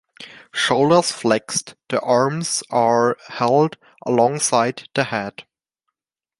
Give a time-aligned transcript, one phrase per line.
[0.51, 5.43] Shoulders flexed: the arms are held alongside the head.